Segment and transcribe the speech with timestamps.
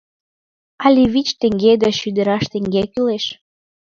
[0.85, 3.25] Але вич теҥге да шӱдыраш теҥге кӱлеш.